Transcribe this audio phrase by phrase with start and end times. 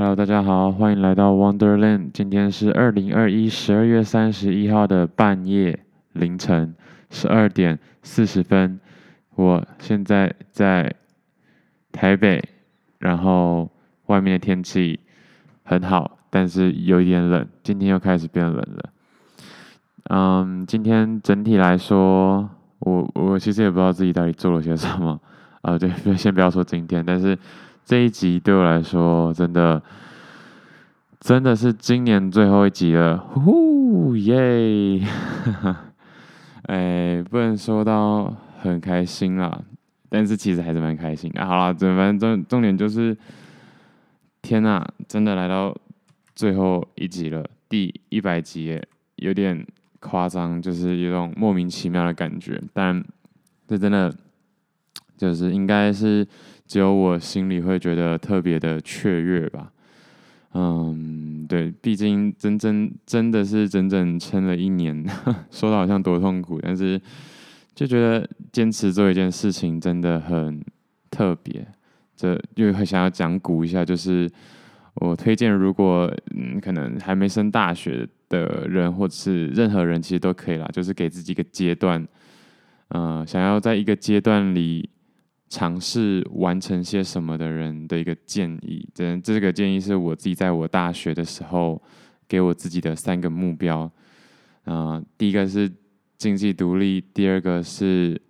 [0.00, 2.12] Hello，大家好，欢迎来到 Wonderland。
[2.14, 5.78] 今天是二零二一十二月三十一号的半夜
[6.14, 6.74] 凌晨
[7.10, 8.80] 十二点四十分。
[9.34, 10.90] 我现在在
[11.92, 12.42] 台北，
[12.98, 13.70] 然后
[14.06, 14.98] 外面的天气
[15.64, 17.46] 很好，但是有一点冷。
[17.62, 18.90] 今天又开始变冷了。
[20.04, 22.48] 嗯，今天整体来说，
[22.78, 25.20] 我我其实也不知道自己到底做了些什么。
[25.60, 27.38] 啊，对，先不要说今天，但是
[27.90, 29.82] 这一集对我来说，真的
[31.18, 35.04] 真的是今年最后一集了，呼呼耶！
[36.70, 39.60] 哎，不能说到很开心啦，
[40.08, 41.44] 但是其实还是蛮开心啊。
[41.44, 43.16] 好了，这反正重重点就是，
[44.40, 45.76] 天呐，真的来到
[46.36, 49.66] 最后一集了，第一百集耶，有点
[49.98, 53.04] 夸张，就是有种莫名其妙的感觉，但
[53.66, 54.14] 这真的。
[55.16, 56.26] 就是应该是
[56.70, 59.72] 只有我心里会觉得特别的雀跃吧，
[60.54, 65.04] 嗯，对，毕竟真真真的是整整撑了一年，
[65.50, 67.00] 说的好像多痛苦，但是
[67.74, 70.64] 就觉得坚持做一件事情真的很
[71.10, 71.66] 特别，
[72.14, 74.30] 这就会想要讲古一下，就是
[74.94, 82.06] 我推荐，如果嗯可能还没升大学的人，或者是任何人，其实都可以啦，就是给自己一个阶段，
[82.90, 84.88] 嗯，想要在一个阶段里。
[85.50, 91.82] 尝试完成些什么的人的一个建议，这这个建议是我自己在我大学的时候
[92.28, 93.90] 给我自己的三个目标。
[94.64, 95.68] 呃，第一个是
[96.16, 98.20] 经济独立，第二个是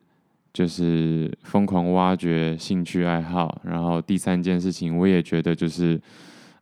[0.51, 6.01] 就是疯狂挖掘兴趣爱好，然后第三件事情我也觉得就是，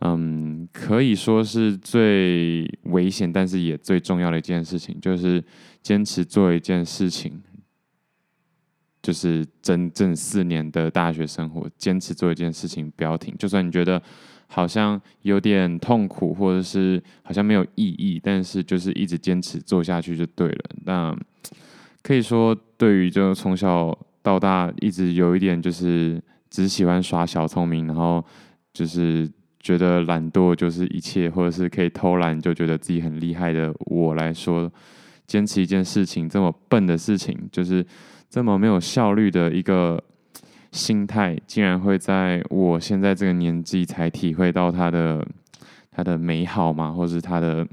[0.01, 5.41] 嗯，可以说是最危险，但是也最重要的一件事情，就是
[5.83, 7.41] 坚持做一件事情。
[9.09, 13.35] 就是真正四年的大学生活，坚持做一件事情不要停。
[13.39, 14.03] 就算你觉得
[14.49, 20.65] 好像有点痛苦，或者是好像没有意义，但是就是一直坚持做下去就对了。
[20.85, 21.17] 那
[22.03, 28.23] 可以说，对于就从小到大一直有一点就是只喜欢耍小聪明，然后
[28.75, 29.27] 就是
[29.59, 34.71] 觉得懒惰就是一切，或者是可以偷懒就觉得自己很厉害的我来说，
[35.27, 37.83] 坚持一件事情这么笨的事情，就是。
[38.31, 40.03] 这么没有效率的一个
[40.71, 45.27] 心态，竟然会在我现在这个年纪才体会到它的
[45.91, 47.67] 它的美好嘛，或是它的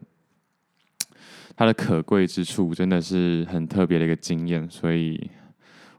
[1.58, 4.66] 它的可贵之处，真的是很特别的一个经验。
[4.70, 5.30] 所以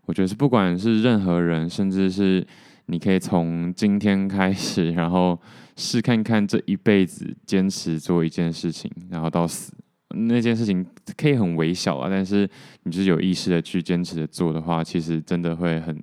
[0.07, 2.47] 我觉得是不管是任何人，甚至是
[2.87, 5.39] 你可以从今天开始，然后
[5.77, 9.75] 试看看这一辈子坚持做一件事情，然后到死。
[10.17, 10.85] 那件事情
[11.17, 12.49] 可以很微小啊，但是
[12.85, 16.01] 你就是有意识的去坚持的做的话，其实真的会很，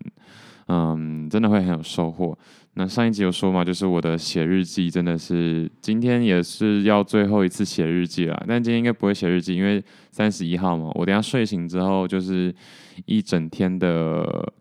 [0.68, 2.38] 嗯，真的会很有收获。
[2.76, 12.52] 那上一集有说嘛，就是我的写日记真的是今天也是要最后一次写日记了，但今天应该不会写日记，因为三十一号嘛，我等下睡醒之后就是
[13.06, 14.52] 一整天的，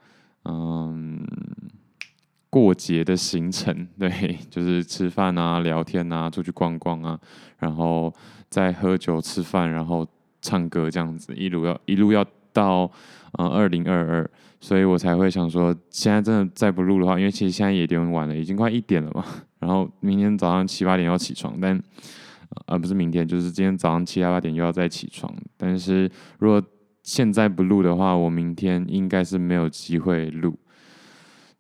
[0.44, 1.24] 嗯，
[2.52, 7.18] 过节的行程， 对，就是吃饭啊、聊天啊、出去逛逛啊，
[7.58, 8.14] 然后。
[8.52, 10.06] 再喝酒、吃饭，然后
[10.42, 12.82] 唱歌这样子，一路要一路要到
[13.38, 14.30] 嗯二零二二，
[14.60, 19.24] 所以我才会想说，现在真的再不录的话，因为其实现在也有点晚了，已经快一点了嘛。
[19.58, 21.82] 然后明天早上七八点要起床，但
[22.66, 25.34] 呃不是明天，就是今天早上七八点又要再起床。
[25.56, 26.62] 但是如果
[27.02, 30.58] 现在不录的话，我明天应该是没有机会录。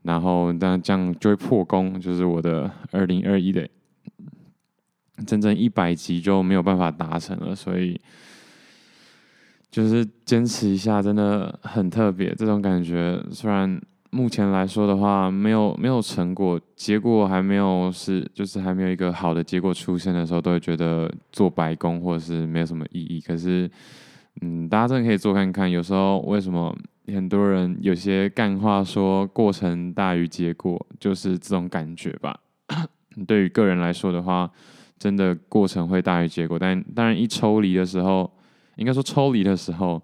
[0.02, 3.68] 然后那这样就会破功，就是我的二零二一的。
[5.26, 8.00] 整整一百集就没有办法达成了，所以
[9.70, 12.34] 就是坚持一下，真的很特别。
[12.34, 13.80] 这种感觉虽然
[14.10, 23.20] 目前来说的话，没有没有成果，结果还没有是，就是还没有一个好的结果出现的时候，都会觉得做白工或者是没有什么意义。
[23.20, 23.70] 可是，
[24.40, 25.70] 嗯，大家真的可以做看看。
[25.70, 26.76] 有时候为什么
[27.06, 32.38] 很多人有些干话说过程大于结果，就是这种感觉吧。
[33.26, 34.50] 对于个人来说的话。
[34.98, 38.32] 真的过程会大于结果，但当然一抽离的时候，
[38.76, 40.00] 应该说抽离的时候，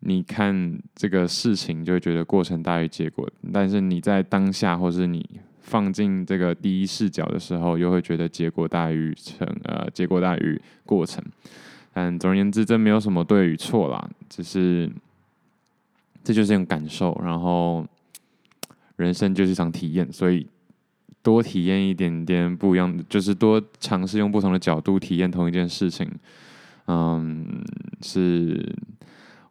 [0.00, 3.26] 你看这个事情就会觉得过程大于结果。
[3.50, 5.26] 但是你在当下，或是你
[5.60, 11.24] 放进这个第一视角的时候，又会觉得结果大于成呃结果大于过程。
[11.94, 14.86] 但总而言之，这没有什么对与错啦，只是
[16.26, 17.16] 这就是一种感受。
[17.24, 17.86] 然后
[18.96, 20.44] 人生就是一场体验，所以。
[21.22, 26.08] 多体验一点点不一样的，就是多尝试用不同的角度体验同一件事情，
[26.86, 27.64] 嗯，
[28.00, 28.72] 是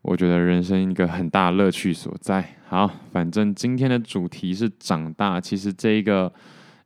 [0.02, 2.56] 我觉得人生一个很大乐趣所在。
[2.70, 5.42] 好，反正今天的主题是长大。
[5.42, 6.32] 其实这一个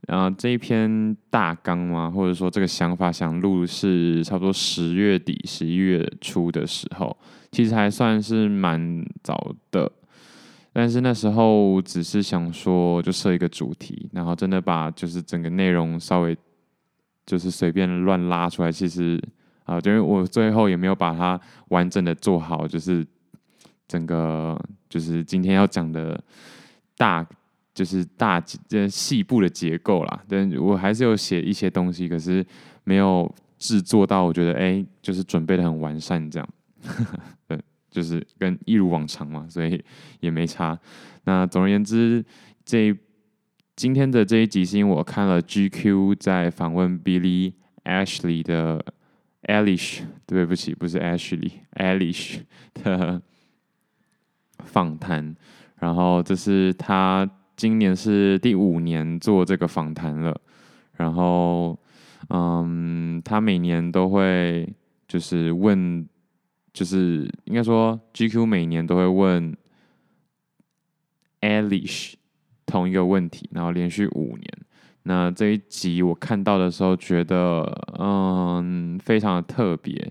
[0.07, 7.15] 然后这一篇大纲嘛，或者说这个想法想录是差不多十月底、十一月初的时候，
[7.51, 9.91] 其实还算是蛮早的。
[10.71, 16.37] 但是那时候只是想说，就设一个主题，然后真的把就是整个内容稍微
[17.25, 18.71] 就是随便乱拉出来。
[18.71, 19.21] 其实
[19.65, 23.05] 啊，因为我最后也没有把它完整的做好，就是
[23.87, 24.57] 整个
[24.87, 26.23] 就是今天要讲的
[26.95, 27.27] 大
[27.73, 30.23] 就是大这细部的结构啦。
[30.29, 32.45] 但我还是有写一些东西，可是
[32.83, 36.49] 没有制作到，我觉得哎，就是准备的很完善这样。
[37.89, 39.83] 就是跟一如往常嘛，所以
[40.19, 40.77] 也没差。
[41.23, 42.23] 那总而言之，
[42.63, 42.95] 这
[43.75, 47.53] 今天的这一集是因为我看了 GQ 在访问 Billy
[47.83, 48.83] Ashley 的
[49.43, 52.41] Elish，对不起，不是 Ashley，Elish
[52.75, 53.21] 的
[54.65, 55.35] 访谈。
[55.79, 60.39] 然后这是他今年是第五年做这个访谈了。
[60.97, 61.79] 然后，
[62.29, 64.67] 嗯，他每年都会
[65.07, 66.07] 就是问。
[66.79, 69.53] 就是应该说，GQ 每年都会问
[71.41, 72.13] Elish
[72.65, 74.47] 同一个问题，然后连续五年。
[75.03, 77.63] 那这一集我看到的时候，觉得
[77.99, 80.09] 嗯非常的特别。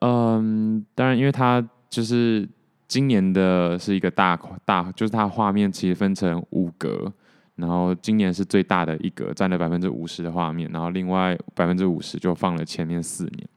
[0.00, 1.60] 嗯，当然，因为它
[1.90, 2.48] 就是
[2.86, 7.12] 今年的是一个大大，就是它画面其实分成五格，
[7.56, 13.48] 然后今年是最大的一格，占了百分之五十的画面，然后另外百分之五十就放了前面四年。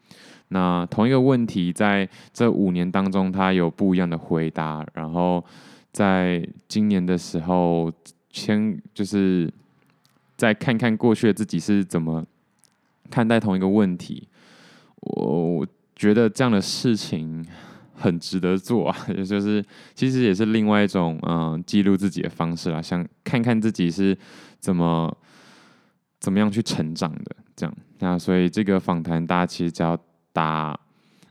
[0.50, 4.86] 那同一个问题，在这五年当中，他有不一样的回答。
[4.94, 5.44] 然后
[5.92, 7.92] 在今年的时候，
[8.30, 9.51] 先就是
[10.38, 12.24] 再看看过去的自己是怎么
[13.09, 14.27] 看待同一个问题。
[15.00, 15.65] 我
[15.95, 17.44] 觉得这样的事情
[17.95, 19.65] 很值得做啊，也 就是
[19.95, 24.15] 其实也是另外一种嗯记录自己的方式啦，想看看自己是
[24.59, 25.12] 怎么
[26.19, 27.36] 怎么样去成长的。
[27.56, 30.00] 这样，那所以这个访谈大家其实只要。
[30.36, 30.78] 打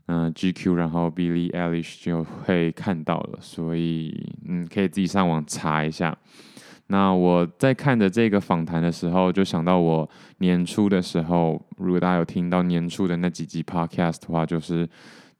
[0.06, 6.16] 嗯、GQ，然后 Billie Eilish 就会看到了，所以嗯可以自己上网查一下。
[6.88, 10.08] 那我在看的这个访谈的时候，就想到我
[10.38, 14.86] 年初的时候，如果大家有听到年初的那几集 Podcast 的话，就是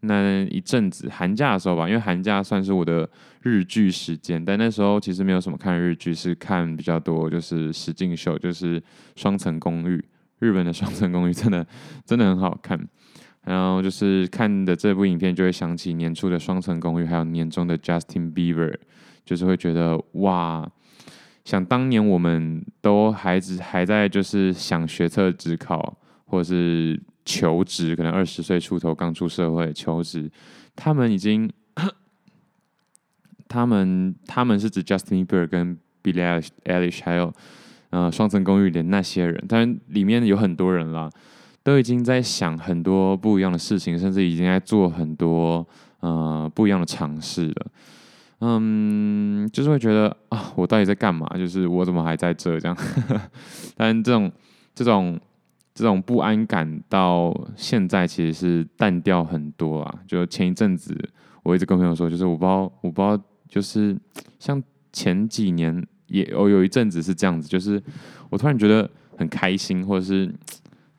[0.01, 3.07] 那一阵子寒假的时候吧，因为寒假算是我的
[3.43, 8.83] 日剧时间，但那时候其实没有什么看日剧，是看比较多就是实境秀，就是
[9.15, 10.03] 双层公寓，
[10.39, 11.67] 日本的双层公寓真的
[12.07, 12.81] 真的很好看。
[13.45, 18.75] 然后就是看的这部影片，就会想起年初的《双层公寓》，还有年终的 Justin Bieber，
[19.25, 20.67] 就是会觉得哇，
[21.45, 30.31] 想当年我们都还只还在就是想学测职考，或是求职，可能二十岁出头刚出社会求职，
[30.75, 31.51] 他们已经，
[33.47, 37.31] 他们他们是指 Justin Bieber 跟 Billie Eilish，还有
[37.91, 41.11] 呃《双层公寓》的那些人，当然里面有很多人啦。
[41.65, 45.67] 都已经在想很多不一样的事情，甚至已经在做很多
[46.01, 47.67] 呃不一样的尝试了。
[48.41, 51.27] 嗯，就是会觉得啊，我到底在干嘛？
[51.39, 52.77] 就是我怎么还在这这样？
[53.77, 54.31] 但这种
[54.75, 55.19] 这种
[55.73, 59.99] 这种不安感到现在其实是淡掉很多啊。
[60.07, 60.95] 就前一阵子，
[61.43, 63.19] 我一直跟朋友说，就是我不知道，我不知道，
[63.49, 63.97] 就是
[64.39, 64.63] 像
[64.93, 67.83] 前几年也有有一阵子是这样子，就是
[68.29, 70.31] 我突然觉得很开心，或者是。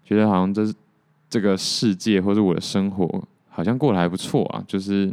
[0.06, 0.64] 觉得好像这
[1.28, 4.64] 这个世界，或者我的生活，好像过得还不错啊。
[4.68, 5.12] 就是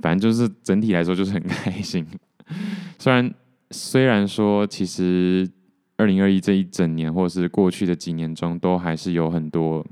[0.00, 2.06] 反正就是整体来说，就是很开心。
[3.00, 3.32] 虽然
[3.70, 5.50] 虽然说，其实
[5.96, 9.84] 二零二一这一整年，或是过去的几年中，都还是有很多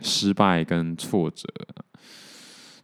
[0.00, 1.46] 失败跟挫折。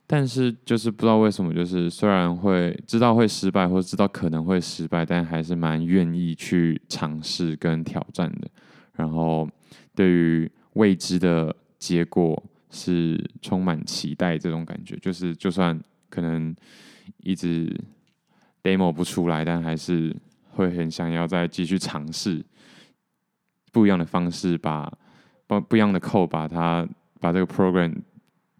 [0.06, 8.48] 但是就是不知道为什么，就是虽然会知道会失败，或者知道可能会失败，但还是蛮愿意去尝试跟挑战的。
[8.94, 9.48] 然后。
[9.94, 16.54] 对于未知的结果是充满期待，这种感觉就是，就算可能
[17.18, 17.72] 一直
[18.62, 20.14] demo 不出来，但还是
[20.50, 22.44] 会很想要再继续尝试
[23.72, 24.92] 不一样的方式，把
[25.46, 26.86] 不不一样的扣把它
[27.20, 27.94] 把这个 program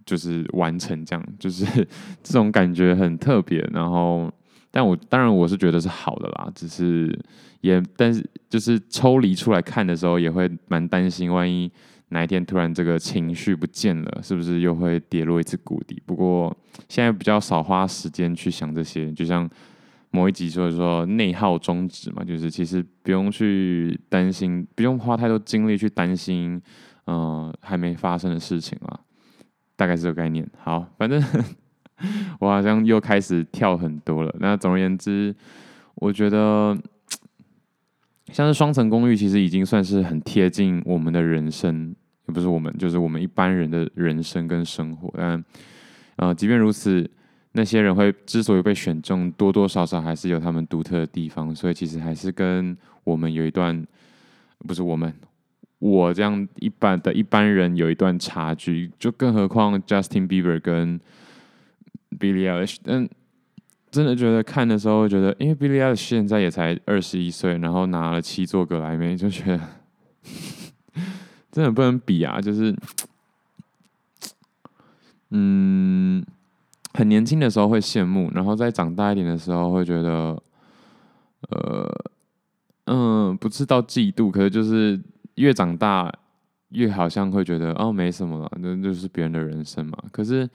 [0.04, 1.64] 就是完成，这样就是
[2.22, 3.58] 这种感觉很特别。
[3.72, 4.32] 然后，
[4.74, 7.16] 但我当然我是觉得是好的啦，只是。
[7.60, 11.72] 也，但是就是抽离出来看的时候，也会蛮担心，万一
[12.10, 15.98] 哪一天突然这个情绪不见了，是不是又会跌落一次谷底？
[16.04, 16.54] 不过
[16.90, 19.48] 现在比较少花时间去想这些，就像
[20.10, 26.60] 某一集说说内耗终止嘛，就是其实不用去担心，不用花太多精力去担心，
[27.06, 29.00] 嗯、还没发生的事情啊，
[29.74, 30.46] 大概是这个概念。
[30.58, 31.18] 好，反正
[32.40, 34.34] 我好像又开始跳很多了。
[34.40, 35.34] 那总而言之，
[35.96, 36.76] 我觉得。
[38.32, 41.94] 像是双层公寓，其实已经算是很贴近我们的人生，
[42.26, 45.12] 也不是我们，就是我们一般人的人生跟生活。
[45.16, 45.44] 但，
[46.16, 47.08] 呃，即便如此，
[47.52, 53.86] 那些人会之所以被选中，多多少少还是有他们独特的地方，所以其实还是跟我们有一段，
[54.66, 55.14] 不是我们，
[55.78, 58.90] 我这样一般的一般人有一段差距。
[58.98, 60.98] 就更何况 Justin Bieber 跟
[62.18, 63.08] Billie Eilish，嗯。
[63.90, 69.60] 真的觉得看的时候，觉得因为 Billie Eilish 现在也才二十一岁，然后拿了七座格莱美，就觉得
[71.52, 72.40] 真的不能比啊！
[72.40, 72.74] 就是，
[75.30, 76.26] 嗯，
[76.92, 80.42] 很年轻的时候会羡慕，然后再长大一点的时候会觉得，
[81.50, 82.04] 呃，
[82.86, 85.00] 嗯，不是到嫉妒，可是就是
[85.36, 86.12] 越长大
[86.70, 89.96] 越好像会觉得哦，没什么了，那就是别人的人生嘛。
[90.10, 90.50] 可是。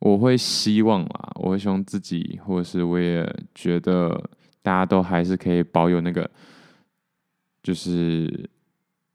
[0.00, 4.30] 我会希望啦，我会希望自己，或者是我也觉得
[4.60, 6.28] 大家都还是可以保有那个，
[7.62, 8.50] 就是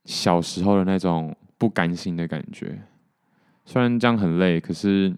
[0.04, 2.82] 小时候的那种不甘心的感觉。
[3.64, 5.14] 虽然这样很累，可是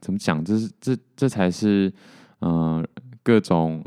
[0.00, 0.44] 怎么讲？
[0.44, 1.92] 这是这这才是
[2.40, 2.86] 嗯、
[3.22, 3.84] 各种。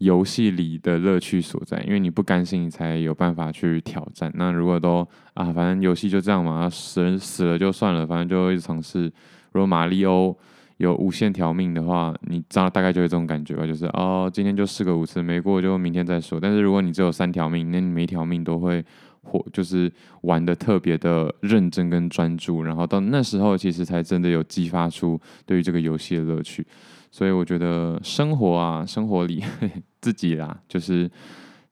[0.00, 4.32] 游戏里的乐趣所在，因为你不甘心，你才有办法去挑战。
[4.34, 9.04] 那如果都啊，反正游戏就这样嘛，死人死了就算了，反正就会尝试。
[9.52, 10.34] 如果马里欧
[10.78, 16.40] 有无限条命的话，你知道大概就会这种感觉吧，就是哦，今天就试个五次，没过就明天再说。
[16.40, 18.82] 但是如果你只有三条命，那你每一条命都会
[19.22, 19.92] 或就是
[20.22, 26.66] 玩得特别的认真跟专注，然后到那时候其实才真的有激发出对于这个游戏的乐趣。
[27.12, 31.10] 所以我觉得生活啊，生活里呵呵 自己啦，就是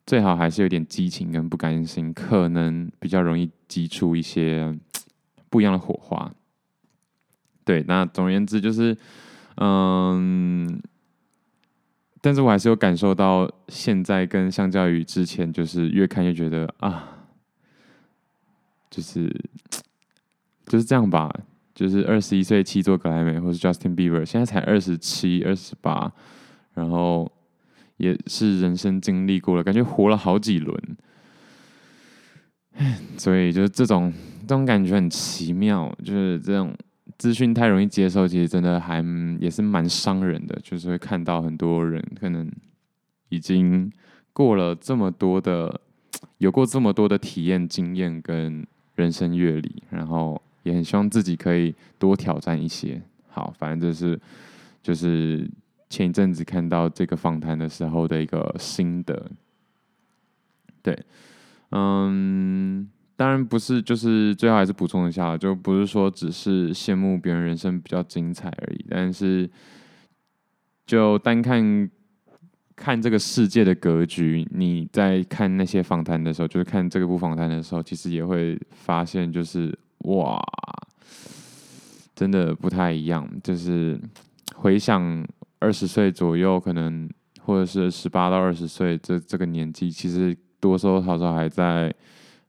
[0.06, 4.76] 最好还是有点激情跟不甘心，可能比较容易激出一些
[5.49, 6.32] 不一样的火花。
[7.64, 8.97] 对，那总而言之就是，
[9.56, 10.80] 嗯，
[12.20, 17.26] 但是我还是有感受到，现在跟相较于之前，就是越看越觉得啊，
[18.90, 19.28] 就是
[20.66, 21.30] 就是这样吧。
[21.75, 26.12] 就是二十一岁七座格莱美，或是 Justin Bieber，现在才二十七、二十八，
[26.75, 27.30] 然后
[27.99, 30.83] 也是人生经历过了，感觉活了好几轮，
[33.17, 36.75] 所以就是这种这种感觉很奇妙，就是这种
[37.19, 39.05] 资讯太容易接受，其实真的还
[39.38, 42.50] 也是蛮伤人的，就是会看到很多人可能
[43.28, 43.93] 已经
[44.33, 45.81] 过了这么多的，
[46.38, 50.40] 有过这么多的体验经验跟人生阅历，然后。
[50.64, 53.00] 也很希望自己可以多挑战一些。
[53.28, 54.21] 好，反正就是
[54.83, 55.49] 就是
[55.88, 59.30] 前一阵子看到这个访谈的时候的一个心得。
[60.83, 60.99] 对，
[61.71, 68.85] 嗯，当然不是，就是最后还是补充一下，就不是说只是羡慕别人人生比较精彩而已。
[68.88, 69.50] 但是
[70.87, 71.90] 就单看
[72.76, 79.78] 看这个世界的格局，你在看那些访谈的时候，就是看这个部访谈的时候，其实也会发现就是。
[80.04, 80.40] 哇，
[82.14, 83.28] 真的不太一样。
[83.42, 84.00] 就是
[84.54, 85.26] 回想
[85.58, 87.08] 二十岁左右，可能
[87.40, 91.92] 或者是十八到二十岁这这个年纪，其实多多少少还在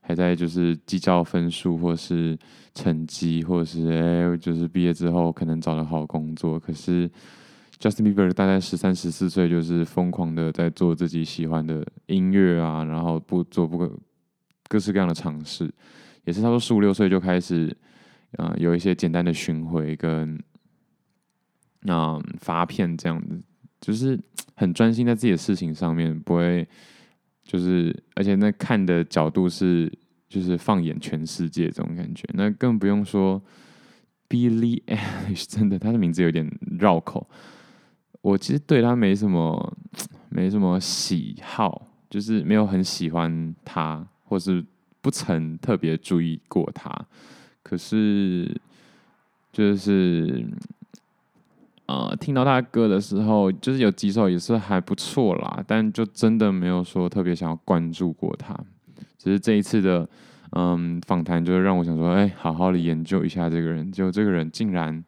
[0.00, 2.38] 还在就是计较分数，或是
[2.74, 6.58] 成绩，或者是哎，就是毕业之后可能找了好工作。
[6.58, 7.10] 可是
[7.78, 13.90] Justin Bieber 大概十三、十四岁，就是疯狂的在做自己喜欢的音乐啊，然后不做不
[14.68, 15.72] 各式各样的尝试。
[16.24, 17.74] 也是差不多十五六岁就开始，
[18.36, 20.38] 啊、呃，有一些简单的巡回跟，
[21.86, 23.40] 啊、呃，发片这样子，
[23.80, 24.18] 就是
[24.54, 26.66] 很专心在自己的事情上面，不会，
[27.44, 29.92] 就是而且那看的角度是，
[30.28, 33.42] 就是放眼全世界这种感觉，那更不用说
[34.28, 37.28] Billie Eilish，真的，他的名字有点绕口，
[38.22, 39.76] 我其实对他没什么，
[40.28, 44.64] 没什么喜好，就是没有很喜欢他，或是。
[45.02, 46.94] 不曾特别注意过他，
[47.62, 48.54] 可是
[49.50, 50.46] 就是
[51.90, 58.56] 呃，听到他歌的时候，就是有几首也是还不错啦，但就真的没有说特别想要关注过他。
[59.18, 60.08] 只是这一次的
[60.52, 63.90] 嗯访谈，就让我想说，哎、好好的研究一下这个人。
[63.90, 65.04] 就这个人竟然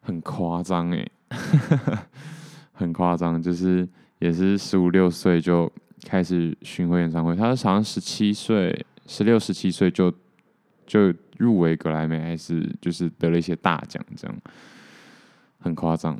[0.00, 1.04] 很夸张哎，
[2.72, 3.88] 很夸张，就是
[4.20, 5.70] 也是十五六岁就
[6.04, 8.86] 开始巡回演唱会，他好像十七岁。
[9.10, 10.12] 十六、十七岁就
[10.86, 14.36] 就入围格莱美，还是就是得了一些大奖，这样
[15.58, 16.18] 很夸张。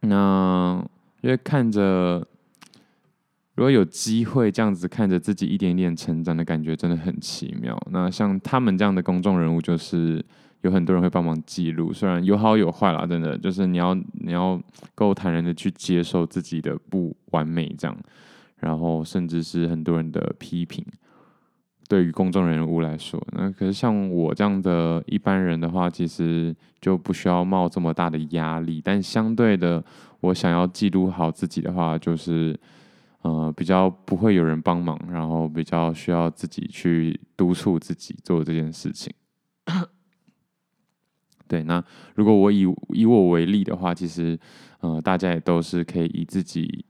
[0.00, 0.84] 那
[1.22, 2.26] 因为看着
[3.54, 7.76] 如果有机会这样子看着自己一点点成长的感觉，真的很奇妙。
[7.90, 10.24] 那像他们这样的公众人物，就是
[10.60, 14.60] 有很多人会帮忙记录，虽然有好有坏啦，真的就是你要你要
[14.94, 17.96] 够坦然的去接受自己的不完美，这样，
[18.58, 20.84] 然后甚至是很多人的批评。
[21.88, 28.80] 对于公众人物来说，那可是像我这样的一般人的话，其实就不需要冒这么大的压力。
[28.84, 29.84] 但相对的，
[30.20, 32.58] 我想要记录好自己的话，就是
[33.22, 39.12] 呃比较不会有人帮忙，然后比较需要自己去督促自己做这件事情。
[41.46, 41.84] 对，那
[42.16, 44.36] 如果我以以我为例的话，其实
[44.80, 46.84] 呃大家也都是可以以自己，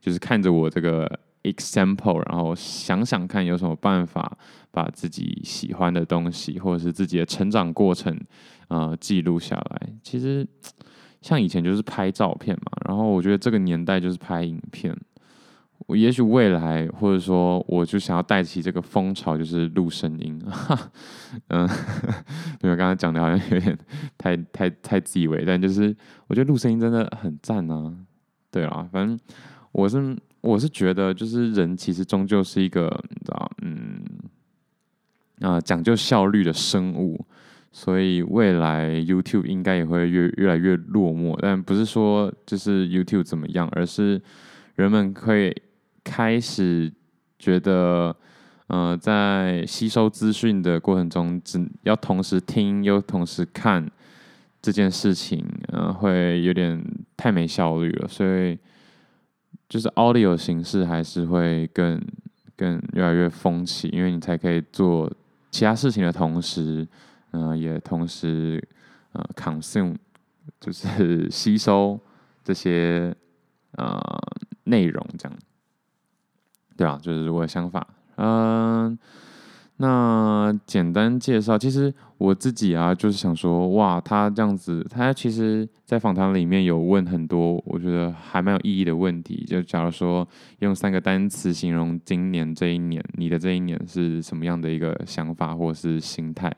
[0.00, 1.20] 就是看着我这个。
[1.42, 4.36] example，然后想想看有什么办法
[4.70, 8.16] 把自己喜欢的东西，或者是自己的成长过程，
[8.68, 9.88] 呃，记录下来。
[10.02, 10.46] 其实
[11.20, 14.96] 像以前就是拍照片嘛，然后我觉得这个年代就是拍影片。
[15.88, 20.40] 我也许未来，或者说我就想要带起这个风潮，就是录声音。
[21.48, 21.68] 嗯，
[22.62, 23.76] 因为刚才讲的好像有点
[24.16, 25.94] 太太太自以为，但就是
[26.28, 27.92] 我觉得录声音真的很赞啊。
[28.50, 29.18] 对啊，反正
[29.72, 30.16] 我是。
[30.42, 34.02] 我是觉得，就是人其实终究是一个，你知道，嗯，
[35.40, 37.24] 啊、讲究效率的生物，
[37.70, 41.38] 所以未来 YouTube 应该也会越越来越落寞。
[41.40, 44.20] 但不是说就是 YouTube 怎么样，而是
[44.74, 45.54] 人们会
[46.02, 46.92] 开始
[47.38, 48.14] 觉得，
[48.66, 53.88] 呃，在吸收资讯的过程中，只要同时听又同时看
[54.60, 56.84] 这件事情，呃，会有点
[57.16, 58.58] 太没效率了，所以。
[59.72, 61.98] 就是 audio 形式还是会更
[62.54, 65.10] 更越来越风起，因为你才可以做
[65.50, 66.86] 其他事情的同时，
[67.30, 68.62] 嗯、也同时
[69.12, 69.96] 呃 consume
[70.60, 71.98] 就是 吸收
[72.44, 73.16] 这些
[73.78, 73.98] 呃
[74.64, 75.38] 内容，这样，
[76.76, 76.98] 对吧？
[77.00, 77.86] 就是我的想法，
[78.16, 78.98] 嗯、
[79.78, 89.44] 那简单介绍，其实我自己啊，就是想说，哇，他这样子，他其实，在访谈里面有问很多，我觉得还蛮有意义的问题。
[89.46, 90.26] 就假如说
[90.60, 96.54] 用三个单词形容今年这一年，你的这一年是什么样的一个想法或是心态？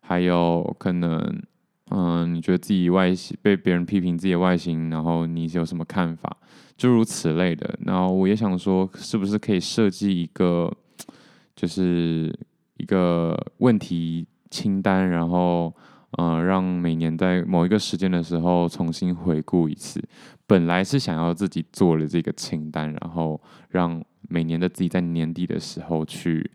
[0.00, 1.42] 还有可能，
[1.90, 6.36] 嗯、你觉得自己外形被别人批评自己的外形，然后你有什么看法？
[6.76, 7.78] 诸如此类的。
[7.86, 10.70] 然后我也想说，是不是可以设计一个？
[11.54, 12.34] 就是
[12.78, 15.74] 一个问题清单，然后
[16.18, 19.98] 呃，让每年在某一个时间的时候重新回顾一次。
[20.46, 26.50] 本来是想要自己做了这个清单，然后让每年的自己在年底的时候去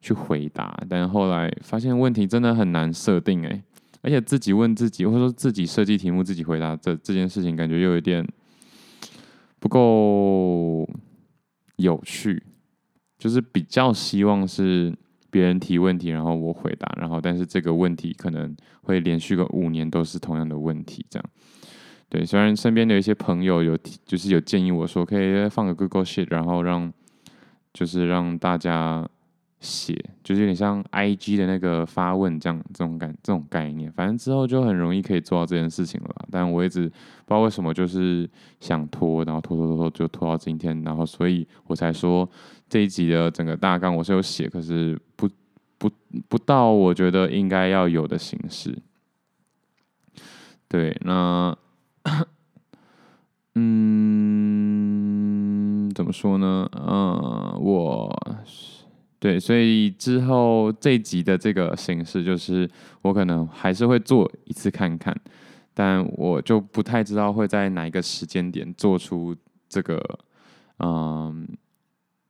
[0.00, 3.60] 去回答，但后来发现问题真的很难设定诶，
[4.02, 8.24] 而且自己问自己，或者说自己设计题目自己回答这这件事情，感觉又有点
[9.58, 10.88] 不够
[11.76, 12.42] 有趣。
[13.18, 14.96] 就是比较希望是
[15.30, 21.24] 别人提问题，然后我回答，然后但是这个问题可能会连续个五年都是同样的问题，这样。
[22.08, 26.92] 对，虽然身边的一些朋友有提，就是有建议我说可以放个 Google Sheet，然后让
[27.72, 29.08] 就是让大家。
[29.62, 36.08] 写就是有点像 IG 的那个发问这样这种感这种概念，反正之后就很容易可以做到这件事情了。
[36.30, 36.94] 但我一直不知
[37.26, 38.26] 道为什么就是
[38.58, 42.26] 想拖，然后拖拖拖拖就拖到今天，然后所以我才说
[42.70, 44.98] 这一集的整个大纲我是有写，可是
[46.28, 48.78] 不到我觉得应该要有的形式。
[50.68, 51.56] 对，那
[53.54, 54.30] 嗯，
[55.94, 56.70] 怎么说呢？
[56.74, 58.16] 嗯，我。
[59.18, 62.66] 对，所以之后这一集的这个形式就是，
[63.02, 65.14] 我可能还是会做一次看看，
[65.74, 69.36] 但我就不太知道会在哪一个时间点做出
[69.68, 70.02] 这个，
[70.78, 71.46] 嗯，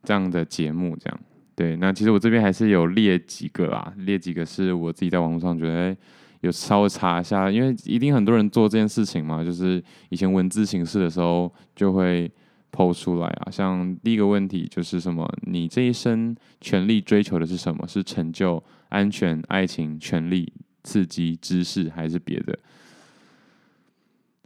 [0.02, 1.20] 这样的节目这样。
[1.60, 5.94] 对，那其实我这边还是有列几个啊，列几个是我自己在网络上觉得，
[6.40, 12.30] 有稍微查一下，因为一定很多人做这件事情嘛，就是以前文字形式的时候就会。
[12.72, 13.50] 抛出来啊！
[13.50, 15.28] 像第一个问题就是什么？
[15.42, 17.84] 你这一生全力追求的是什么？
[17.88, 20.52] 是成就、安全、爱情、权力、
[20.84, 22.56] 刺激、知识，还是别的？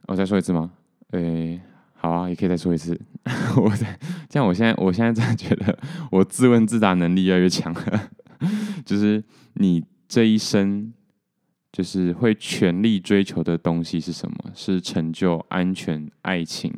[0.07, 0.71] 我再说一次吗？
[1.11, 1.61] 诶、
[2.05, 3.01] 好啊，也可以再说一次。
[3.57, 5.79] 我在这样，我现在我现在真的觉得
[6.11, 8.11] 我自问自答能力越来越强了。
[8.85, 10.93] 就是你这一生，
[11.73, 14.37] 就是会全力追求的东西是什么？
[14.55, 16.71] 是成就、安全、爱情。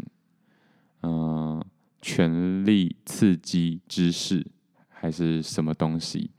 [1.03, 1.61] 嗯，
[2.01, 4.47] 权力、刺激、知识，
[4.89, 6.31] 还是什么东西？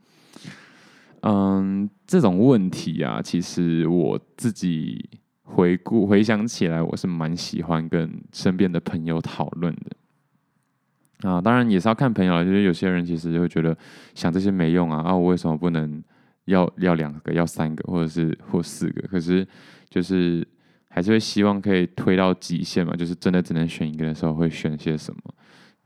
[1.20, 5.10] 嗯，这种问题啊，其实我自己
[5.50, 11.28] 回顾、回想起来，我是蛮喜欢跟身边的朋友讨论的。
[11.28, 13.76] 啊，当然也是要看朋友了，就是有些人其实就会觉得
[14.14, 16.00] 想这些没用啊，啊，我为什么不能
[16.44, 19.08] 要要两个，要三个，或者是或四个？
[19.08, 19.44] 可是
[19.88, 20.46] 就是
[20.88, 25.20] 还是会希望可以推到极限嘛，就是真的只能选一个的时候，会选些什么？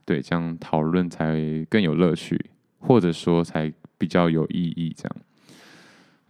[0.04, 2.38] 对，这样讨论才更有乐趣，
[2.80, 4.92] 或者说才比较有意义。
[4.94, 5.16] 这样，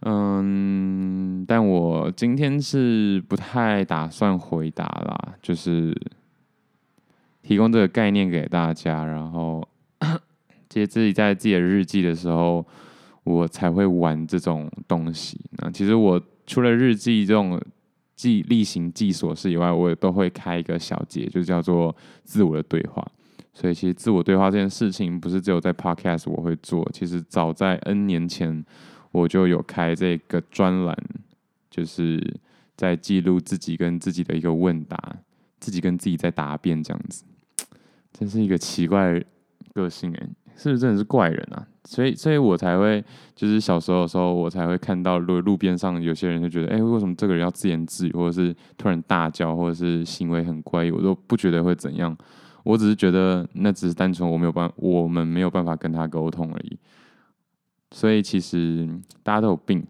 [0.05, 5.95] 嗯，但我今天是不太打算回答啦，就是。
[7.45, 9.67] 提供这个概念给大家，然后
[10.69, 12.65] 其实自己在自己的日记的时候，
[13.25, 15.37] 我才会玩这种东西。
[15.57, 17.61] 那其实我除了日记这种
[18.15, 23.05] 记例行记琐事以外，我也都会开一个小节，就叫做自我的对话。
[23.53, 28.63] 所以其实自我对话这件事情，不是只有在 Podcast 我会做，其实早在 N 年前
[29.13, 30.97] 我就有开这个专栏，
[31.69, 32.21] 就是
[32.75, 34.97] 在记录自己跟自己的一个问答，
[35.61, 37.23] 自己跟自己在答辩这样子。
[38.11, 39.25] 真是一个奇怪的
[39.73, 41.65] 个性哎，是不是真的是怪人啊？
[41.85, 43.03] 所以，所以我才会
[43.35, 52.15] 就是小时候的时候，我才会看到路路边上有些人就觉得，哎、为什么这个人要自言自语，或者是突然大叫，或者是行为很怪异，我都不觉得会怎样。
[52.63, 56.77] 我只是觉得那只是单纯我没有办，我们没有办法跟他沟通而已。
[57.93, 58.89] 所以其实
[59.21, 59.85] 大家都有病，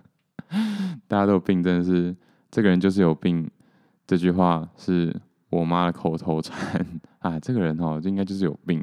[1.08, 2.14] 大家都有病，真的是
[2.50, 3.48] 这个人就是有病。
[4.06, 5.14] 这句话是。
[5.52, 6.82] 我妈的口头禅
[7.20, 8.82] 啊，这个人哦，这应该就是有病。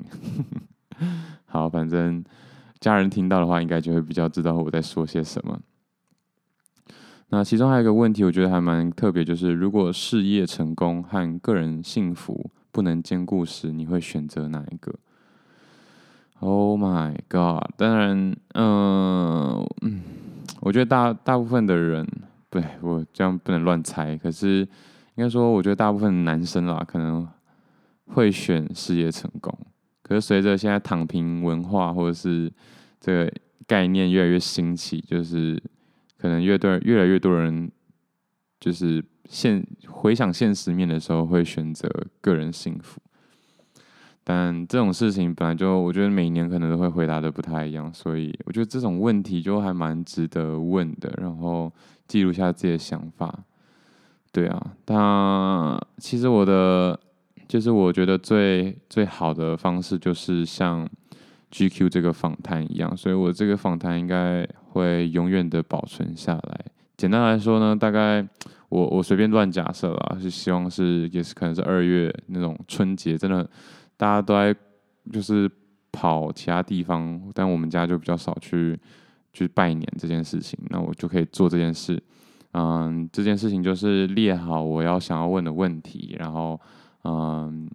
[1.46, 2.24] 好，反正
[2.80, 5.60] 家人听到的话，应该就会比较知道我在说些什么。
[7.30, 14.94] 那其中还有一个问题，我觉得还蛮特别，就是如果事业成功和个人幸福不能兼顾时，你会选择哪一个
[16.40, 17.72] ？Oh my god！
[17.78, 19.68] 当然，嗯，
[20.62, 22.08] 我觉得大大部分的人，
[22.50, 24.68] 对，我这样不能乱猜，可是。
[25.16, 27.28] 应该说，我觉得大部分男生啦，可能
[28.06, 29.54] 会选事业成功。
[30.02, 32.50] 可是随着现在躺平文化或者是
[33.02, 33.34] 这个
[33.68, 35.62] 概念越来越兴起，就是
[36.18, 37.70] 可能越多越来越多人，
[38.62, 41.90] 就是现回想现实面的时候，会选择
[42.22, 43.02] 个人幸福。
[44.32, 51.12] 但这种事情本来就，我觉得每年可能都会回答的不太一样，所以我觉得这种问题就还蛮值得问的。
[51.20, 51.74] 然后
[52.08, 53.34] 记录下自己的想法。
[54.32, 57.00] 对啊，他其实我的
[57.48, 60.88] 就是我觉得最最好的方式就是像
[61.52, 66.66] GQ 这个访谈一样，所以我这个访谈应该会永远的保存下来。
[66.96, 68.24] 简单来说呢，大概
[68.70, 73.50] 我我随便乱假设啦，是希望是也是可能是二月那种春节，真的
[74.00, 74.56] 大家都在
[75.12, 75.52] 就是
[75.92, 78.80] 跑其他地方，但我们家就比较少去
[79.34, 82.02] 去拜年这件事情，那我就可以做这件事。
[82.54, 86.58] 嗯，这件事情就是列好我要想要问的问题，然后
[87.04, 87.70] 嗯，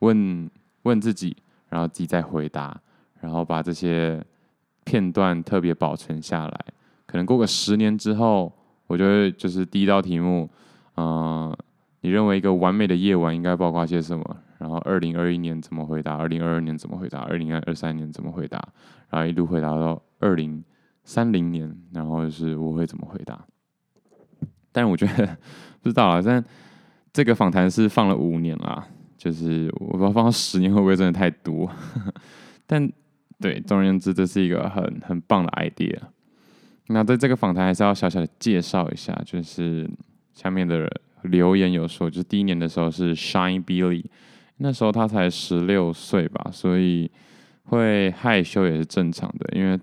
[0.00, 0.50] 问
[0.82, 1.36] 问自己，
[1.68, 2.76] 然后自己再回答，
[3.20, 4.20] 然后把这些
[4.82, 6.64] 片段特别保存下来。
[7.06, 8.52] 可能过个十年之后，
[8.88, 10.50] 我就会就是第一道题目，
[10.96, 11.56] 嗯，
[12.00, 14.36] 你认为一个完美的夜晚应该包括些什么？
[14.60, 16.16] 然后二零二一年怎么回答？
[16.16, 17.20] 二零二二年怎么回答？
[17.20, 18.62] 二零二三年怎么回答？
[19.08, 20.62] 然后一路回答到二零
[21.02, 23.42] 三零年，然后是我会怎么回答？
[24.70, 25.26] 但我觉得
[25.80, 26.44] 不知道啊，但
[27.10, 31.68] 这个访谈是放了五年啦，就是我不知道放到十年会不会真的太多。
[32.66, 32.92] 但
[33.40, 35.98] 对，总而言之，这是一个很很棒的 idea。
[36.88, 39.88] 那在这个访谈还是要小小的介绍一下，就是
[40.34, 40.86] 下面的
[41.22, 44.04] 留言有说，就是第一年的时候是 Shine Billy，
[44.62, 47.10] 那时候他才十六岁吧，所以
[47.64, 49.78] 会害羞也是正常的，因为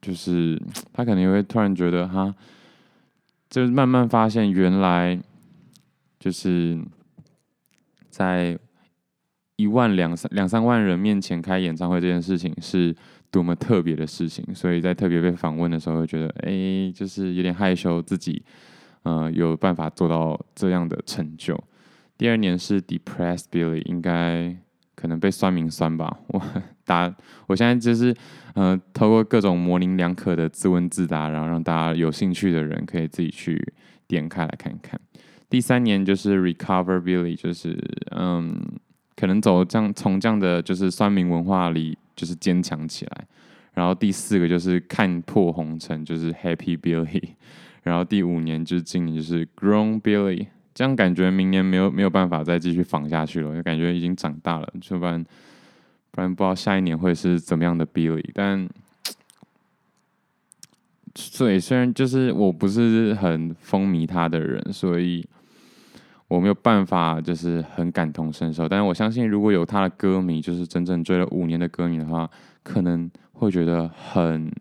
[0.00, 0.60] 就是
[0.92, 2.34] 他可能会突然觉得哈。
[3.50, 5.20] 就是慢慢发现，原来
[6.18, 6.80] 就是
[8.08, 8.58] 在
[9.56, 12.96] 一万两三两三万人面前开演唱会这件事情是
[13.30, 18.42] 多么特别的事情，所以在特别被访问的时候，会觉得哎、就是有点害羞，自己
[19.02, 21.54] 呃有办法做到这样的成就。
[22.16, 24.56] 第二年是 Depressed Billy，应该
[24.94, 26.42] 可能被酸民酸吧，我
[26.84, 27.14] 答，
[27.46, 28.14] 我现在就是。
[28.54, 33.58] 呃，透过各种模棱两可的自问自答，然后让大家有兴趣的人可以自己去
[34.06, 35.00] 点开来看看。
[35.48, 37.74] 第三年就是 Recover Billy，就是
[38.10, 38.54] 嗯，
[39.16, 43.26] 可能走这样从这样的就是酸民文化里就是坚强起来。
[43.72, 47.22] 然后第四个就是看破红尘，就是 Happy Billy。
[47.84, 55.24] 然后第五年就是今年就是 Grown Billy，这样感觉明年没有没有办法再继续仿下去了，就感觉已经长大了，就不然。
[56.14, 58.68] 不然不知道下一年会是怎么样的 Billy，但
[61.16, 65.26] 所以虽然就是我不是很风靡他的人，所以
[66.28, 68.68] 我没有办法就是很感同身受。
[68.68, 72.30] 但是我相信，如果有他的歌迷，就是真正追了五年的歌迷的话，
[72.62, 74.52] 可能会觉得很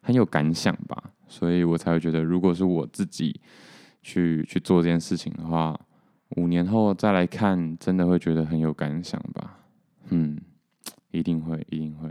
[0.00, 1.00] 很有感想吧。
[1.28, 3.40] 所以我才会觉得，如果是我自己
[4.02, 5.78] 去去做这件事情的话，
[6.36, 9.58] 五年后再来看，真的会觉得很有感想吧。
[10.10, 10.38] 嗯，
[11.10, 12.08] 一定会，一定会。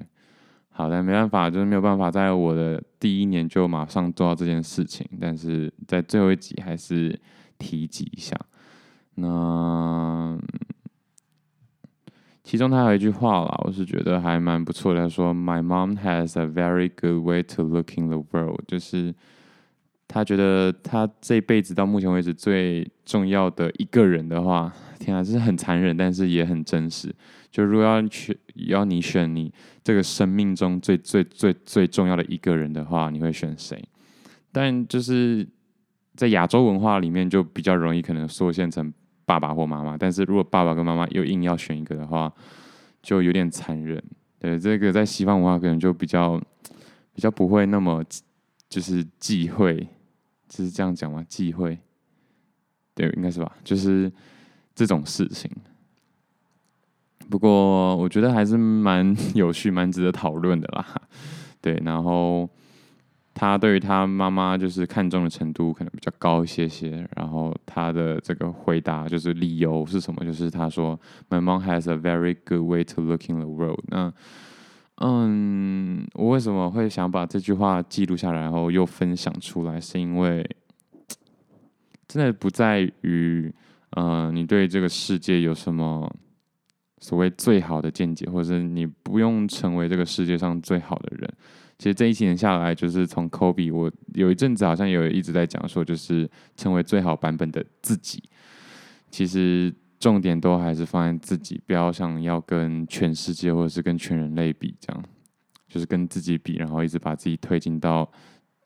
[0.69, 5.07] 好，但没办法，就是没有办法在我的第一年就马上做到这件事情。
[5.19, 7.19] 但是在最后一集还是
[7.57, 8.39] 提及一下。
[9.15, 10.37] 那
[12.43, 15.01] 其中他有一句话啦，我是觉得还蛮不错的。
[15.01, 19.13] 他说：“My mom has a very good way to look in the world。”就是
[20.07, 27.13] 他觉得他这辈子到目前为止最重要的一个人的话，天啊，这是很残忍，但是也很真实。
[27.51, 29.51] 就如果要选，要你选你
[29.83, 33.83] 这个生命中最最最最重要的一个人的话，你会选谁？
[34.51, 35.47] 但就是
[36.15, 38.93] 在亚洲文化里面，就比较容易可能缩限成
[39.25, 39.97] 爸爸或妈妈。
[39.97, 42.31] 但是如果爸爸跟妈妈又硬要选一个的话，
[43.01, 44.01] 就有点残忍。
[44.39, 46.39] 对，这个在西方文化可能就比较
[47.13, 48.03] 比较不会那么
[48.69, 49.87] 就是忌讳，
[50.47, 51.25] 就是这样讲吗？
[51.27, 51.77] 忌讳？
[52.93, 53.51] 对，应该是吧？
[53.63, 54.11] 就是
[54.73, 55.49] 这种事情。
[57.29, 60.85] 不过我觉得还是蛮有趣、蛮值得讨论的啦。
[61.59, 62.49] 对，然后
[63.33, 67.05] 他对于他妈妈就是看重的程度可能比较高一些些。
[67.15, 70.23] 然后他的这个回答就是理由是什么？
[70.23, 70.97] 就是他说
[71.29, 74.13] ：“My mom has a very good way to look in the world。”那
[75.01, 79.79] 嗯，我为什么会想把这句话记录下来，然后又分享出来？
[79.79, 80.47] 是因为
[82.07, 83.53] 真的不在于
[83.91, 86.11] 嗯，你对这个世界有什么。
[86.99, 91.31] 所谓最好的见解，或者是你不用成为这个世界上最好的人。
[91.77, 98.23] 其实这一几年下来，就是从 Kobe，我有一阵子好像有一直在讲说，就是成为最好版本的自己。
[99.11, 105.03] 其实重点都还是放在自己，不要想要跟全世界或者是跟全人类比，这样
[105.67, 108.09] 就是跟自己比，然后一直把自己推进到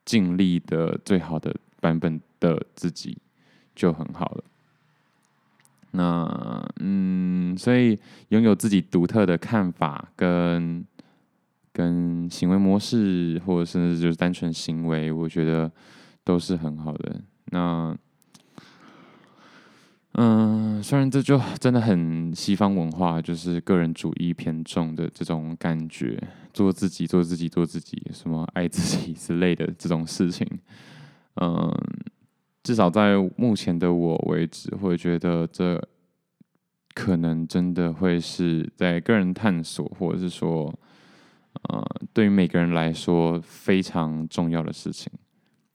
[0.03, 3.17] 尽力的最好的版本的自己
[3.73, 4.43] 就很好了。
[5.91, 10.85] 那嗯，所以拥有自己独特的看法跟
[11.73, 15.71] 跟行为模式，或者甚至就是单纯行为，我觉得
[16.23, 17.21] 都是很好的。
[17.45, 17.97] 那
[20.23, 26.15] 嗯，虽然这就真的很西方文化，就是个人主义偏重的这种感觉，
[26.53, 30.47] 做自己，做自己，做自己，什么爱自己之类的这种事情，
[31.41, 31.75] 嗯。
[32.63, 35.81] 至少在目前的我为止，会觉得这
[36.93, 40.71] 可能真的会是在个人探索，或者是说，
[41.69, 45.11] 呃，对于每个人来说非常重要的事情。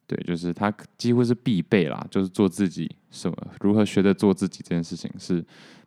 [0.06, 5.44] 对，就是它几乎是必备啦，就是做自己，什么如何学着做自己这件事情是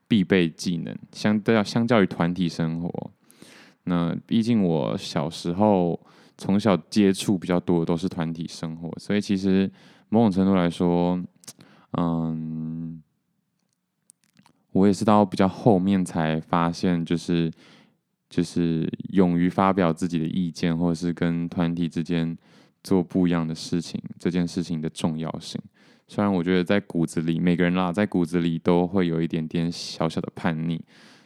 [0.07, 0.97] 必备技能。
[1.11, 3.11] 相对要相较于团体生活，
[3.83, 5.99] 那毕竟我小时候
[6.37, 9.71] 从小接触比较多的都是团体生活，所以其实。
[10.11, 11.23] 某种程度来说，
[11.95, 12.99] 嗯，
[14.71, 17.51] 我也是到比较后面才发现，就是
[18.27, 22.35] 就是勇于发表自己的意见，或者是跟团体之间
[22.83, 25.61] 做不一样的事情，这件事情的重要性。
[26.07, 30.81] 虽然我觉得在骨子里，每个人啦，在骨子里都会有一点点小小的叛逆，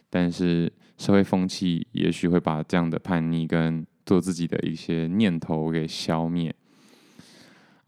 [0.09, 6.53] 但是社会风气也许会把这样的叛逆跟做自己的一些念头给消灭。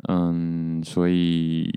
[0.08, 1.69] 嗯，所以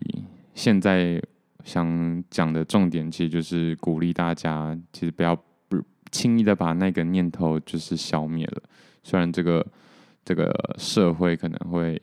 [0.55, 1.21] 现在
[1.65, 5.35] 想讲的重点，其实就是鼓励大家，其实不要
[5.69, 8.63] 不轻易的把那个念头就是消灭了。
[9.03, 9.67] 虽然这个
[10.29, 11.99] 这个社会可能会，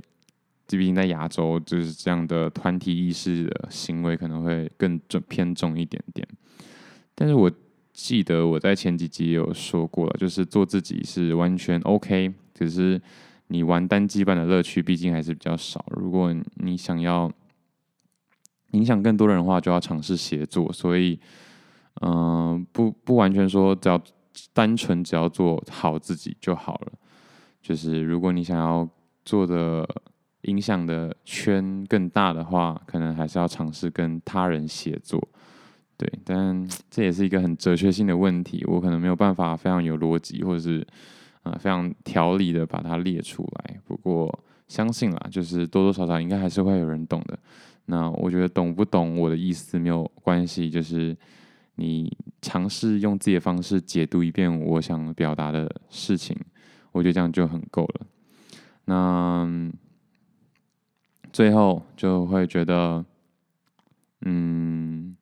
[0.67, 6.27] 毕竟在亚洲，就是这样的团体意识的行为可能会更重偏重一点点。
[7.13, 7.51] 但是我
[7.93, 12.99] 记得我在前几集也有说过了，就是做自己是完全 OK，只是。
[13.49, 15.85] 你玩单机版的乐趣毕竟还是比较少。
[15.91, 17.31] 如果你想要
[18.71, 20.73] 影响更多人的话，就要尝试协作。
[20.73, 21.19] 所以，
[22.01, 24.01] 嗯、不不完全说只要
[24.51, 26.91] 单纯只要做好自己就好了。
[27.65, 28.87] 就是如果你想要
[29.23, 29.87] 做的
[30.43, 35.19] 影响的圈更大的话，可能还是要尝试跟他人协作。
[35.97, 40.85] 对，但 这也是一个很哲学性的问题，我可能没有办法非常有逻辑，或者是。
[41.45, 43.79] 啊，非常条理的把它列出来。
[43.85, 47.37] 不过相信啦，就是多多少少应该还是会有人懂的。
[47.85, 51.15] 那我觉得懂不懂我的意思没有关系，就是
[51.75, 56.35] 你尝试用自己的方式解读一遍我想表达的事情，
[56.95, 58.07] 我觉得这样就很够了。
[58.85, 59.45] 那
[61.33, 63.03] 最后就会觉得，
[64.21, 65.13] 嗯，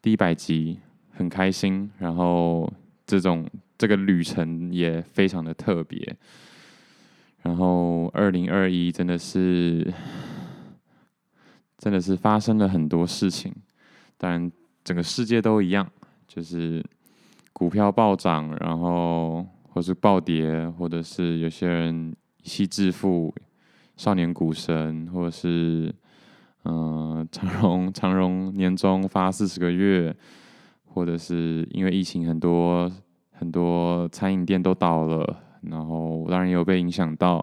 [0.00, 0.78] 第一百集
[1.10, 2.72] 很开心，然后
[3.04, 3.44] 这种
[3.76, 6.16] 这个旅程也非常的特别。
[7.42, 9.92] 然后二零二一真的是
[11.76, 13.52] 真的是发生了很多事情，
[14.16, 14.52] 当然
[14.84, 15.90] 整个世界都一样，
[16.28, 16.84] 就是
[17.52, 23.34] 股票暴涨，然后或是暴跌，或者是有些人一夕致富，
[23.96, 25.94] 少年股神，或者是。
[26.64, 30.14] 嗯、呃，长荣长荣年终发四十个月，
[30.84, 32.92] 或者是因为疫情，很多
[33.32, 37.42] 很多餐饮店都倒了，然后当然也有被影响到，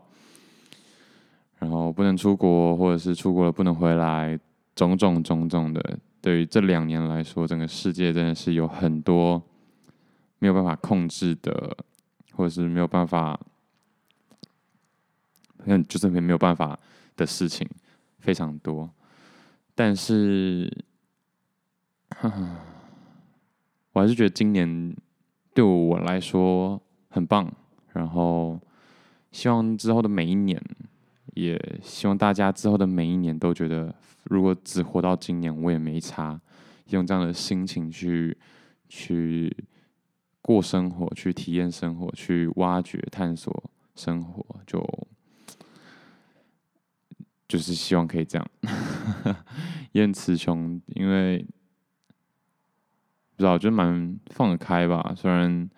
[1.58, 4.40] 然后不能出国，或者是出国了不能回来，
[4.76, 9.42] 种种种种的，对于这两年来说，整个世界真的是有很多
[10.38, 11.76] 没有办法控制的，
[12.38, 13.40] 或者是没有办法，
[15.66, 16.78] 嗯，就是没没有办法
[17.16, 17.68] 的事情
[18.20, 18.88] 非常多。
[19.74, 20.72] 但是，
[22.10, 22.60] 哈哈，
[23.94, 24.96] 我还是觉得今年
[25.56, 27.52] 对我来说很棒。
[27.94, 28.60] 然后，
[29.32, 30.62] 希望之后的每一年，
[31.34, 33.94] 也希望大家之后的每一年都觉得，
[34.26, 36.40] 如果只活到今年，我也没差。
[36.90, 38.38] 用这样的心情去
[38.88, 39.54] 去
[40.48, 44.82] 过生活，去体验生活，去挖掘、探索生活，就。
[47.50, 48.46] 就是希望可以这样，
[49.94, 51.40] 燕词穷，因为
[53.38, 55.14] 不知道，就蛮放得开吧。
[55.16, 55.70] 虽然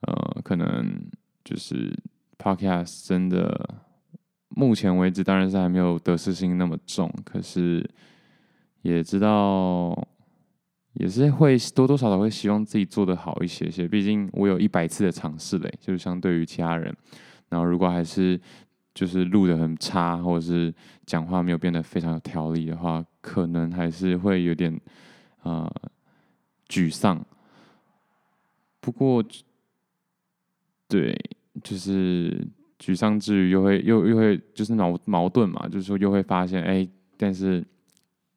[0.00, 1.02] 呃，可能
[1.42, 1.98] 就是
[2.36, 3.80] Podcast 真的
[4.50, 7.88] 目前为止当然是还没有得失心那么重，可是
[8.82, 10.06] 也知道
[10.94, 13.86] 也是会多多少少会希望自己做的好一些些。
[13.86, 16.94] 毕竟我有一百次的尝试嘞，就是相对于其他人，
[17.48, 18.40] 然后如果还是。
[18.94, 20.72] 就是录的很差，或者是
[21.04, 24.80] 讲话没有变得非常有条理的话，可能还是会有点
[25.42, 25.68] 呃
[26.68, 27.20] 沮丧。
[28.78, 29.20] 不过，
[30.86, 31.12] 对，
[31.64, 32.46] 就是
[32.78, 37.66] 沮丧之余又会又又会就是矛矛盾嘛，就是说又会发现，哎，但是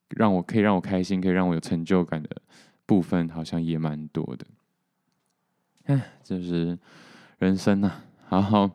[0.09, 2.29] 让我可以让我开心，可以让我有成就感的
[2.85, 4.45] 部分，好像也蛮多的。
[5.85, 6.77] 哎，就是
[7.39, 7.91] 人生呐，
[8.25, 8.69] 好好。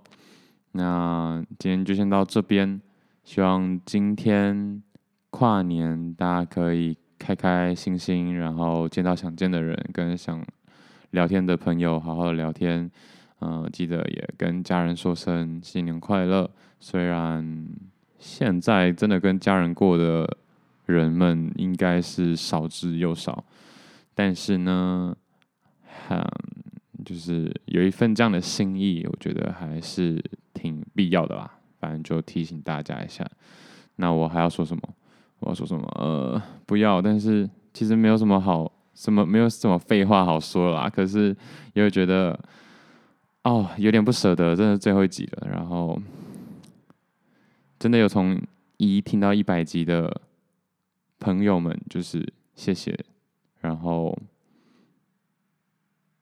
[0.72, 2.80] 那今天就先到这边，
[3.24, 4.82] 希望今天
[5.30, 10.42] 跨年大家可以开开心心，然后见到想见的人，跟想
[11.10, 12.90] 聊天的朋友好好的聊天。
[13.44, 16.48] 嗯、记得也跟家人说声新年快乐。
[16.78, 17.68] 虽然
[18.18, 20.38] 现在真的跟家人过的
[20.86, 23.44] 人们应该是少之又少，
[24.14, 25.16] 但是呢，
[26.08, 26.24] 嗯，
[27.04, 30.22] 就是有一份这样的心意，我觉得还是。
[30.54, 33.28] 挺必要的吧，反正就提醒大家一下。
[33.96, 34.82] 那我还要说什么？
[35.40, 35.82] 我要说什么？
[35.96, 37.02] 呃，不要。
[37.02, 40.88] 但是其实没有什么好，什么没有什么废话好说啦。
[40.88, 41.36] 可是
[41.72, 42.38] 又觉得，
[43.42, 45.48] 哦，有点不舍得，真的最后一集了。
[45.50, 46.00] 然后
[47.80, 48.40] 真的有从
[48.76, 50.20] 一听到一百集的
[51.22, 52.98] 朋友们，就是谢谢。
[53.60, 54.18] 然后，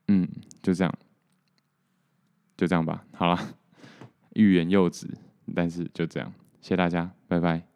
[0.09, 0.29] 嗯，
[0.63, 0.95] 就这样，
[2.55, 3.07] 就这样吧。
[3.15, 3.57] 好了。
[4.35, 5.09] 欲言又止，
[5.57, 7.70] 但是就这样，谢谢大家，拜拜。